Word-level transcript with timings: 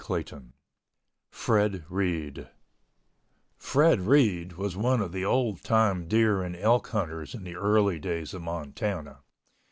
CHAPTER 0.03 0.23
XII 0.25 0.41
FRED 1.29 1.85
REID 1.87 2.49
Fred 3.55 3.99
Reid 4.01 4.53
was 4.53 4.75
one 4.75 4.99
of 4.99 5.11
the 5.11 5.23
old 5.23 5.61
time 5.63 6.07
deer 6.07 6.41
and 6.41 6.55
elk 6.55 6.87
hunters 6.87 7.35
in 7.35 7.43
the 7.43 7.55
early 7.55 7.99
days 7.99 8.33
of 8.33 8.41
Montana. 8.41 9.19